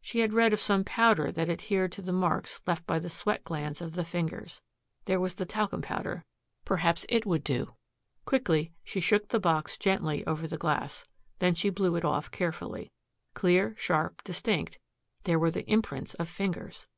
She 0.00 0.18
had 0.18 0.32
read 0.32 0.52
of 0.52 0.60
some 0.60 0.82
powder 0.82 1.30
that 1.30 1.48
adhered 1.48 1.92
to 1.92 2.02
the 2.02 2.12
marks 2.12 2.60
left 2.66 2.84
by 2.84 2.98
the 2.98 3.08
sweat 3.08 3.44
glands 3.44 3.80
of 3.80 3.94
the 3.94 4.04
fingers. 4.04 4.60
There 5.04 5.20
was 5.20 5.36
the 5.36 5.46
talcum 5.46 5.82
powder. 5.82 6.24
Perhaps 6.64 7.06
it 7.08 7.24
would 7.24 7.44
do. 7.44 7.74
Quickly 8.24 8.72
she 8.82 8.98
shook 8.98 9.28
the 9.28 9.38
box 9.38 9.78
gently 9.78 10.26
over 10.26 10.48
the 10.48 10.58
glass. 10.58 11.04
Then 11.38 11.54
she 11.54 11.70
blew 11.70 11.94
it 11.94 12.04
off 12.04 12.28
carefully. 12.32 12.90
Clear, 13.34 13.76
sharp, 13.78 14.24
distinct, 14.24 14.80
there 15.22 15.38
were 15.38 15.52
the 15.52 15.70
imprints 15.70 16.14
of 16.14 16.28
fingers! 16.28 16.88